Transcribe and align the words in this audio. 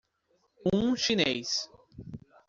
Um 0.73 0.95
chinês 0.95 1.69